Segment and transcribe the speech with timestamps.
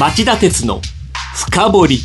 [0.00, 0.80] 町田鉄の
[1.34, 1.98] 深掘り。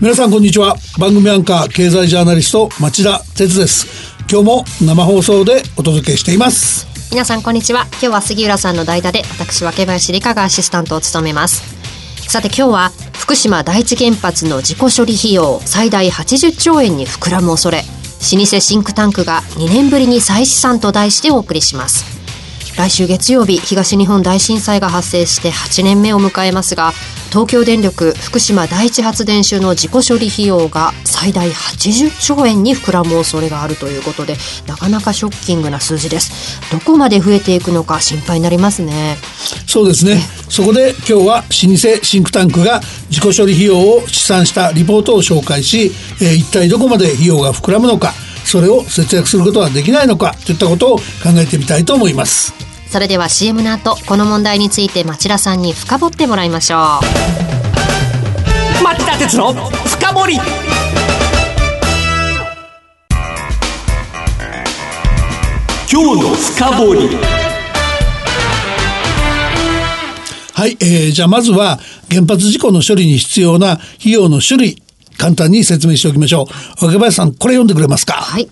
[0.00, 0.74] 皆さんこんにちは。
[0.98, 3.86] 番組アンカー経済ジャーナリスト町田鉄です。
[4.28, 6.86] 今日も生放送でお届けしています。
[7.12, 7.82] 皆さんこんにちは。
[7.92, 11.62] 今日は杉浦さんの代打で私は竹林理香がアシスタントを務めます。
[12.28, 17.84] さて今日は福島第一原発の事故処理費用最大80兆円に膨らむ恐れ。
[18.32, 22.15] 老舗シンクタンクが2年ぶりに再試算と題してお送りします
[22.76, 26.92] 来週月曜日東日本大震災が発生して8年目を迎えますが
[27.30, 36.60] 東京電力福島第一発電所の事故処理費用が最大80兆円に膨らむ恐れがあるということでなかなかショッキングな数字です。
[36.70, 39.16] どこまで増えていくのか心配になりますね。
[39.66, 40.20] そうですね。
[40.48, 48.12] そこで今日は老舗シンクタンクが事故処理費用を試算したリポートを紹介し、えー、一体どこまで費用が膨らむのか。
[48.46, 51.02] それを節約することはできないのかといったことを考
[51.36, 52.54] えてみたいと思います。
[52.88, 56.78] それでは CM の後この問題について町田さんに深掘ってもらいましょう。
[58.84, 60.34] 町田鉄の深掘り。
[65.92, 67.36] 今日の深掘り。
[70.54, 71.78] はい、えー、じゃあまずは
[72.10, 74.82] 原発事故の処理に必要な費用の種類
[75.18, 76.46] 簡単に説明しておきましょ
[76.80, 78.14] う若林さんこれ読んでくれますか？
[78.14, 78.48] はい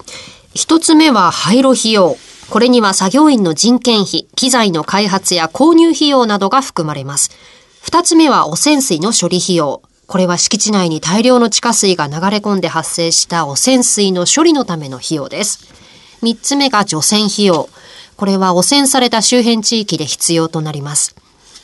[0.55, 2.17] 一つ目は廃炉費用
[2.51, 7.31] これには作業員の人件費、機材の開発や購入費用などが含まれます。
[7.83, 9.83] 二つ目は汚染水の処理費用。
[10.07, 15.67] これは敷地内に大量の地下水が流れ込んで発生した汚染水の処理のための費用です。
[16.21, 17.71] 三つ目が除染費用。
[18.17, 21.17] これは汚染された周辺地域で必要となります。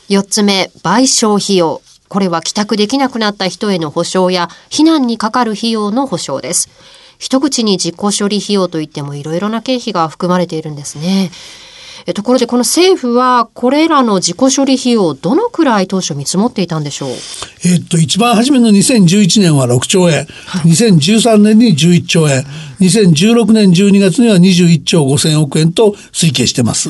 [0.09, 1.81] 四つ目、賠償費用。
[2.11, 6.67] これは帰宅できなくなった人への保障や避難にかかる費用の保障です。
[7.19, 11.31] 一口に実行処理費用といってもいろいろな経費が含まれているんですね。
[12.05, 17.11] えところでこの政府はこれらの自己処理費用どのくらい当初見積もっていたんでしょう？
[17.63, 22.43] えっと一番初めの2011年は6兆円、はい、2013年に11兆円
[22.81, 26.89] 2016年12月には21兆5000億円と推計してます。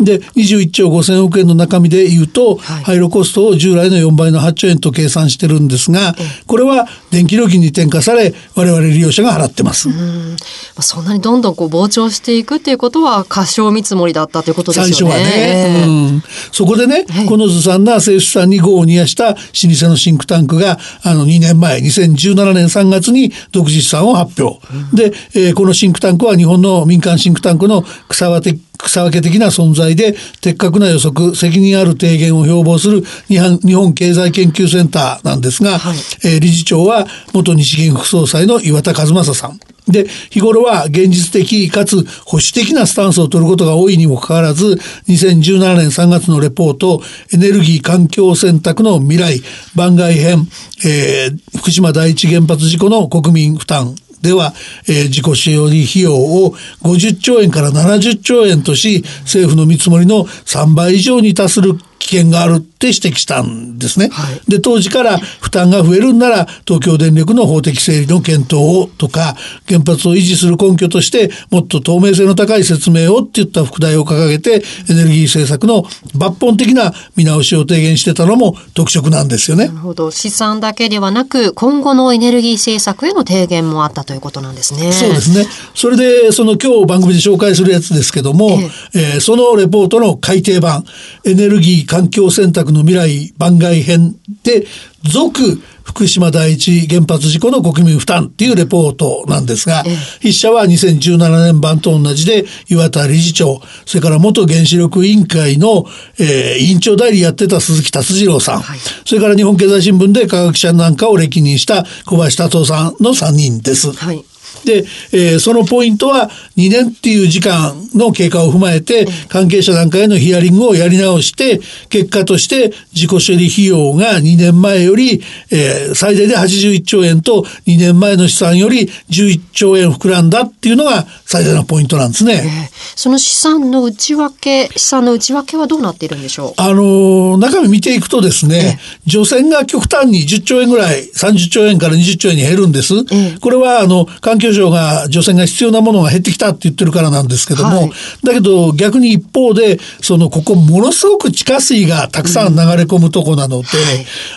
[0.00, 6.14] で21兆5000億円の中身で言うと、はい、廃炉コストを従来の4倍の8兆円と計算してるんですが
[6.46, 9.88] これは電気料金に転嫁され我々利用者が払ってます。
[9.88, 10.36] うん
[10.80, 15.14] そんなにどんどんこう膨張していくっていうことは過小見積もりだったということですよね。
[15.14, 15.84] 最初はね。
[15.86, 16.22] うん、
[16.52, 24.60] そこでね、はい、このずさんな政府さんに業を煮やした老舗のシンクタンクがあの2年前2017年3月に独自資産を発表。
[24.72, 33.38] うん、で、えー、このシンクタンクは日本の民間シンクタンクの草分け草分け的な存在で的確な予測責任ある提言を標榜する日
[33.74, 39.60] 本経済研究センターなんですが、はい、えー、理事長は元日銀副総裁の岩田和正さん。
[39.88, 44.78] で、日頃は現実的かつ保守的なスタンスを取ることが多いにもかかわらず、
[45.08, 47.00] 2017年3月のレポート、
[47.32, 49.40] エネルギー環境選択の未来
[49.74, 50.46] 番外編、
[50.84, 54.52] えー、福島第一原発事故の国民負担では、
[54.88, 62.64] えー、自己使用に費用を50兆円から70兆円とし、政府の見積もりの3倍以上に達する危険がある。
[62.78, 64.08] って指摘したんですね。
[64.08, 69.34] はい、で当時から負担が増えるんなら東京電力の法的整理の検討をとか
[69.66, 75.82] 原発を維持する根拠としてもっと透明性の高い説明をっていった副題を掲げてエネルギー政策の
[76.16, 79.66] 抜本的な見直しを提言してたのも特色なんですよね。
[79.66, 84.92] なるほど資産だけではなく今後のエネルギー政策への提言もあったということなんですね。
[84.92, 85.46] そうですね。
[85.74, 88.50] それでその今日番組で紹介するやつですけども、
[88.94, 90.84] ええー、そのレポートの改訂版
[91.24, 94.66] エネルギー環境選択の未来番外編で、
[95.02, 99.84] 続福島第一原発事故の国民負担っていうレポートなんですが、
[100.20, 105.86] 筆者は2017年版と同じで岩田理事長、それから元原子力委員会の、
[106.18, 113.92] えー、委員長代理やってた鈴木達次郎さん、はい、それから日本経済新聞で科学者なんかを歴任した小林達夫さんの3人です。
[113.92, 114.24] はい
[114.64, 132.42] で、えー、そのポイントは2年っていう時間の経過を踏まえて関係者段階のヒアリングをやり直して結果として自己処理費用が2年前より、えー、最大で81兆円と2年前の試算より11兆円膨らんだっていうのが最大のポイントなんですね。
[132.44, 136.54] えー、その資産の内訳資産の内訳はどうなっているんでしょう？
[136.56, 142.94] あの中身見ていくとですね、えー、除染が極端に10兆円ぐらい30兆円から20兆円に減るんです。
[143.40, 144.06] これはあの
[144.38, 147.90] 環境境省が除染が必要なものが減ってきたって言ってるからなんですけども、はい、
[148.24, 153.68] だけど逆に一方でそのここものすごく地下水がたくさん流れ込むとこなので、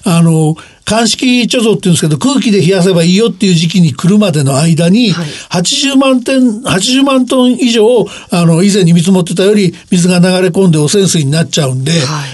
[0.05, 0.55] うんはい、あの
[0.85, 5.13] 乾式貯蔵っていうんですけど、空気で冷やせばいいよっていう時期に来るまでの間に、
[5.49, 11.91] 80万点、80万トン以上、あの、以前に見積もってたより水が流れ込んで汚染水になっちゃうんで、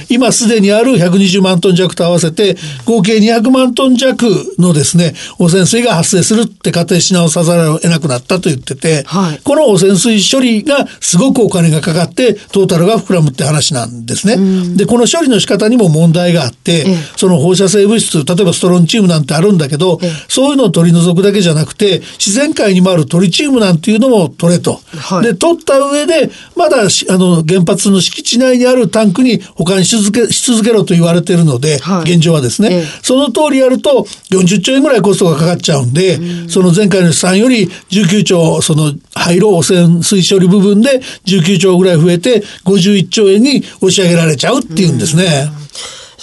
[0.10, 4.26] 今すでにある120万トン弱と合わせて、合計200万トン弱
[4.58, 9.06] のですね、汚染水が発生するって仮定し直さざるを得なくなったと言ってて、
[9.44, 14.76] この汚染水処理がすごくお金がかかって、トータルが膨らむって話なんですね。
[14.76, 16.86] で、この処理の仕方にも問題があって、
[17.18, 24.80] その放射性物質、例えばストロンチウムなんてあるんだけど、そういうのを取り除くだけじゃなくて、自然界にもあるトリチウムなんていうのも取れと。
[24.96, 45.52] はい、で、取った上で、まだあの原発の敷地内にあるタンクに保管し続けし続けろと言われてるので、はい、現状はですね、その通りやると40兆円ぐらいコストがかかっちゃうんで、うん、その前回の試算より19兆、その廃炉汚染水処理部分で19兆ぐらい増えて51兆円に押し上げられちゃうっていうんですね。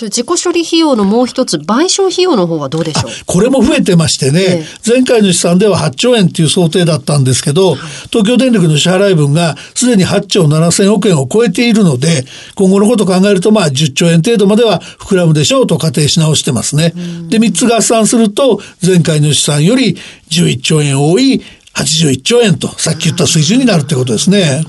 [0.01, 3.11] うん自己処理費用のもう一つ、賠償費用の方はどうでしょう？
[3.27, 7.77] これも増えてましてね、ええ、前回の試算では8兆円っていう想定だったんですけど、
[8.11, 12.25] 東京電力の支払い分がすでに8兆7000億円を超えているので、
[12.57, 16.91] 今後のことを考えると、まあ10兆円程度までは膨らむでしょうと仮定し直してますね。
[17.29, 19.97] で、3つ合算すると、前回の試算より
[20.31, 21.41] 11兆円多い
[21.75, 24.65] 81兆円と、さっき言った水準になるってことですね。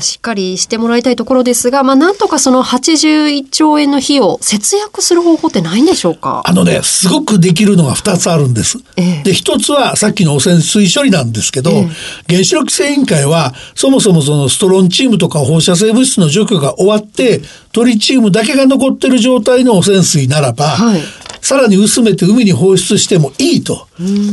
[0.00, 6.42] しっかりしてもらいたいところですが、まあ、なんとかその81兆円の費用、節約する方法ってないんでしょうか？
[6.44, 8.78] あのね、すごくできるのが2つあるんです。
[8.96, 11.88] ええ、で、1つはさっきの汚染水処理なんですけど、え、
[12.28, 17.42] 原子力規制委員会は、そもそもそのストロンチウムとか放射性物質の除去が終わって、
[17.72, 21.00] トリチウムだけが残ってる状態の汚染水ならば、はい。
[21.40, 23.86] さらに薄めて海に放出してもいいと、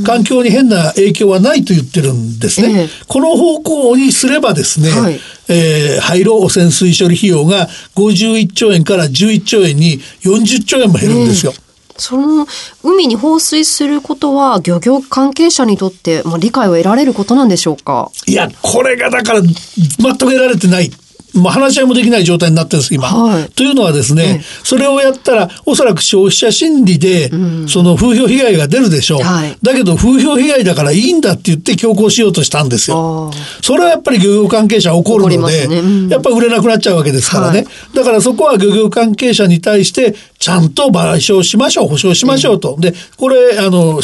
[0.06, 2.82] 環境に変な影響はないと言ってるんですね。
[2.82, 5.20] えー、この方向にすればですね、はい、
[5.50, 11.54] えー、廃炉汚染水処理費用が51兆円から11兆円に40兆円も減るんですよ。
[11.56, 11.62] えー
[11.98, 12.48] その
[12.82, 18.10] 海に放水することは漁業関係者にとって、まあ、理解を得られることなんでしょうか？
[18.26, 20.90] いやこれがだから全く得られてない
[21.34, 23.08] まあ、話し合いもできない状態になってるんです、今。
[23.08, 27.32] はい、というのはですね、それをやったら、おそらく消費者心理で、
[27.68, 29.24] その風評被害が出るでしょう。
[29.24, 33.32] はい、だけど、風評被害だからいいんだって言って強行しようとしたんですよ。
[33.62, 37.60] それはやっぱり漁業関係者怒るので、ねうん、やっぱ売れなくなっちゃうわけですからね。
[37.60, 42.76] はい、だからそこは漁業関係者に対して、ちゃんと賠償しましょう、保証しましょうと。
[42.80, 44.02] で、これ、あの、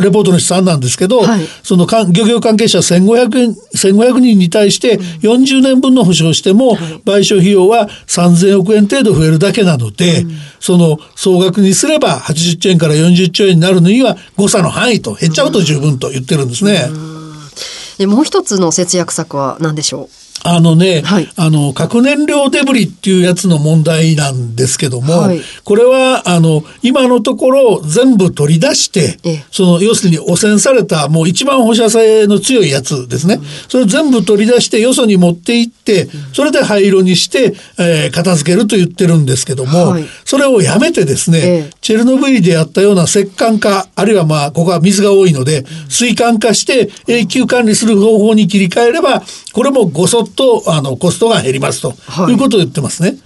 [0.00, 1.22] レポートの試算なんですけど、
[1.62, 16.88] その漁業関係者1500、1500人に対して40年分の保証しても、賠償費用は3000億円程度増えるだけなので、うん、その総額にすれば80兆円から40兆円になるのには誤差の範囲と減っちゃうと十分と言ってるんですね。
[17.98, 20.23] でもう一つの節約策は何でしょう？
[20.46, 29.18] あのね、はい、あの、核燃料デブリっていうやつの問題なんですけども、はい、これは、あの、今のところ全部取り出して、
[29.50, 33.36] その、要するに汚染された、もう一番放射性の強いやつですね。
[33.36, 49.22] うん、それを全部取り出して、よそに持っていって、それで灰色にして、えー、片付けると言ってるんですけども、はい、それをやめてですね、チェルノブイリでやったような石棺化、あるいはまあ、ここは水が多いので、水管化して永久管理する方法に切り替えれば、
[49.54, 51.94] これもごそっとあのコストが減りますと、
[52.30, 53.16] い、うことを言ってますね。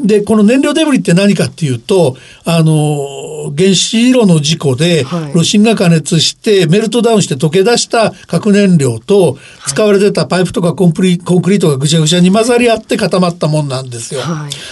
[0.00, 5.04] でこの燃料デブリって何かっていうとあの原子炉の事故で
[5.34, 14.20] 炉心が加熱してメルトダウンして溶け出した核燃料と使われてたパイプとかコンクリコンクリートがぐちゃぐちゃに混ざり合って固まったもんなんですよ。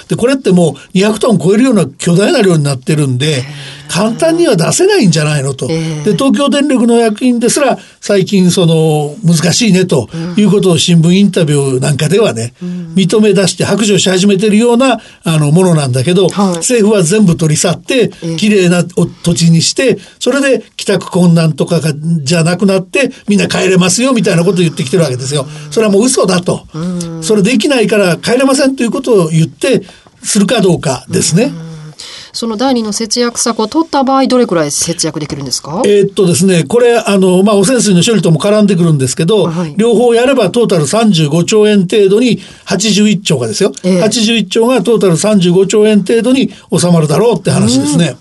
[0.08, 3.44] でこれってもう200トン超えるような巨大な量になってるんで
[3.88, 5.66] 簡単には出せないんじゃないのと。
[5.66, 12.52] で東京電力の役員ですら最近その難しいねということを新聞インタビューなんかではね
[12.94, 25.46] 認め出して白状し始めてるようなあのものなんだけど、はい、政府は全部取り去って綺麗な土地にしてそれで帰宅困難とかがじゃなくなってみんな帰れますよみたいなことを言ってきてるわけですよ。
[25.70, 26.66] それはもう嘘だと。
[27.22, 29.82] それできないから帰れませんということを言って
[30.22, 31.52] するかどうかですね。
[32.36, 35.82] その第二の節約策を取った場合、どれくらい節約できるんですか？
[35.86, 48.16] えー、っとですね、これ、あの、まあ、汚染水の処理とも絡んでくるんですけど、はい、両方やればトータル35兆円程度に、81兆がですよ、えー、81兆がトータル35兆円程度に収まるだろうって話ですね。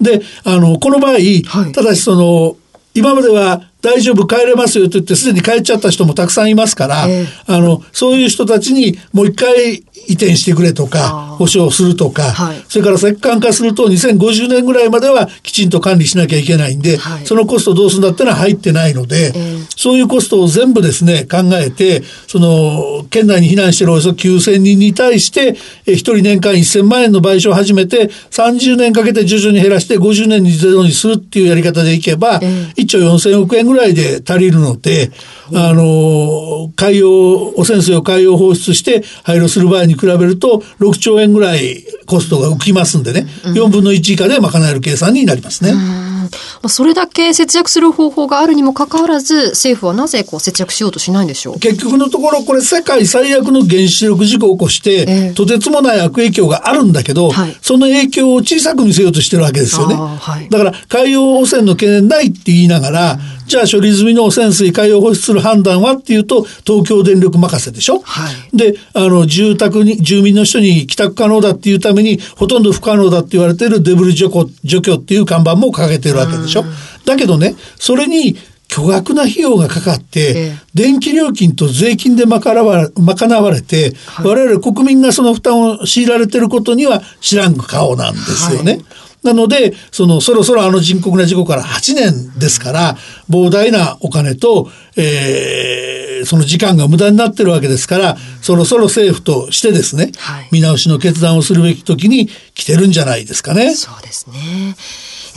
[0.00, 2.56] で、あの、この場合、はい、ただしその、
[2.94, 7.26] 今までは大丈夫帰れますよと言ってすでに帰っちゃった人もたくさんいますから、ええ。
[7.46, 12.64] あのそういう人たちにもう一回移転してくれとか保証するとか、はい。
[12.68, 17.26] それから石棺化すると2050年ぐらいまではきちんと管理しなきゃいけないんで、はい。
[17.26, 19.56] そのコストどうするんだってのは入ってないので、ええ。
[19.76, 35.10] そういうコストを全部ですね考えてその県内に避難しているおよそ9,000人に対してえ1人年間1,000万円の賠償を始めて30年かけて徐々に減らして50年にゼロにするっていうやり方でいけば、え1兆4,000億円ぐらいで足りるので、
[35.54, 37.10] あの海洋
[37.56, 45.72] 汚染水を海洋放出して廃炉する場合に比べると6兆円ぐらいコストが浮きますんでね、4分の1以下で賄える計算になりますね。
[45.72, 51.60] まあそれだけ節約する方法があるにもかかわらず政府はなぜこう節約しようとしないんでしょう？
[51.60, 55.34] 結局のところこれ世界最悪の原子力事故を起こして、ええ。
[55.34, 57.56] とてつもない悪影響があるんだけど、はい。
[57.62, 59.94] その影響を小さく見せようとしてるわけですよね。
[59.94, 60.48] はい。
[60.48, 68.00] だから海洋汚染の懸念ないって言いながら、じゃあ処理済みの汚染水海洋放出する判断はっていうと東京電力任せでしょ？
[68.00, 76.64] はいであの住宅に住民の人に帰宅可能だっていうためにほとんど不可能だって言われてるデブリ除去除去っていう看板も掲げてるわけでしょ？
[77.04, 78.36] だけどねそれに
[78.68, 88.72] 巨額な費用がかかって、ええ電気料金と税金で賄わ賄われて、我々国民がその負担を強いられてることには知らん顔なんですよね。
[88.72, 88.84] はい
[89.26, 92.96] なのでそのそろそろあの深刻な事故から8年ですから
[93.28, 103.74] 膨大なお金と、えーその時間が無駄になってるわけですからそろそろ政府としてですね、はい見直しの決断をするべき時に来てるんじゃないですかね。
[103.74, 104.76] そうですね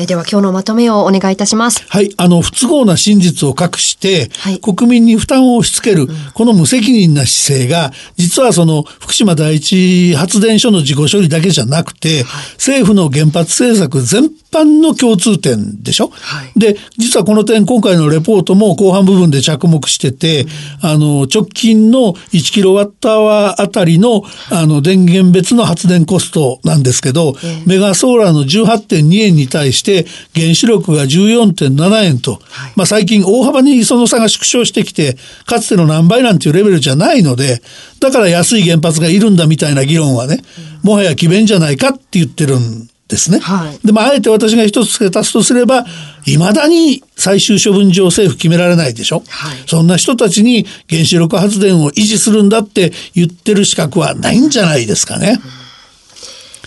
[0.01, 1.86] えでは今日のまとめをお願いいたします。
[1.89, 4.60] はい、あの不都合な真実を隠して、はい。
[4.62, 16.60] 国民に負担を押し付ける、この無責任な姿勢が実はその福島第一発電所の事故処理だけじゃなくて、政府の原発政策全般の共通点でしょ、はい。
[16.60, 20.46] で実はこの点今回のレポートも後半部分で着目してて、
[20.82, 27.63] あの直近の1キロワットアワーあたりのあの電源別の発電コストなんですけど、ええ。
[27.65, 32.74] メガソーラーの18.2円に対して原子力が14.7円と、はい。
[32.75, 37.62] まあ最近大幅にその差が縮小してきてかつての何倍なんていうレベルじゃないので
[38.00, 40.41] だから安い原発がいるんだみたいな議論はね、
[40.84, 43.39] もはや詭弁じゃないかって言ってるんですね。
[43.39, 43.80] はい。
[43.86, 45.86] でもあえて私が一つ付け足すとすれば
[46.25, 49.58] いまだに最終処分場政府決められないでしょ、はい。
[49.68, 55.39] そんな人たちに原子力発電を維持するんだって言ってる資格はないんじゃないですかね。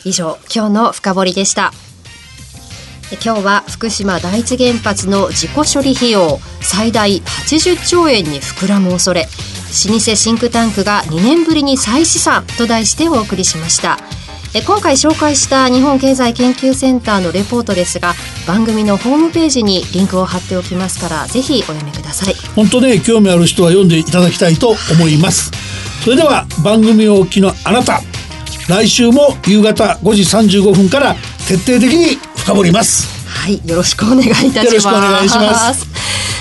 [0.05, 1.73] 以上今日の深掘りでした。
[3.13, 9.29] え今日は福島第一原発の事故処理費用最大80兆円に膨らむ恐れ。
[9.89, 13.99] 老舗シンクタンクが2年ぶりに再試算と題してお送りしました
[14.55, 18.13] え今回紹介した日本経済研究センターのレポートですが
[18.47, 25.51] 番組のホームページにリンクを貼っておきますからぜひお読みください本当ね興味ある人は読んでいただきたいと思います
[26.05, 28.01] それでは番組をお聞きのあなた
[28.69, 31.15] 来週も夕方5時35分から
[31.49, 34.67] 徹底的に深掘りますはい、よろしくお願いいたします。
[34.67, 35.87] よろしくお願いします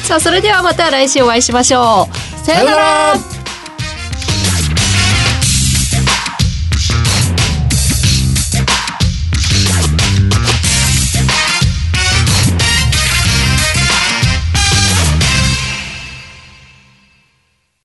[0.08, 2.46] さあ、それではまた来週お会いしましょう。
[2.46, 3.41] さようなら。